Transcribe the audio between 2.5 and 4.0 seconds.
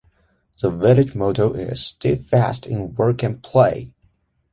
in Work and Play".